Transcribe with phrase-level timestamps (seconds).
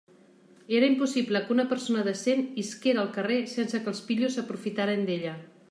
[0.77, 5.37] Era impossible que una persona decent isquera al carrer sense que els pillos s'aprofitaren d'ella.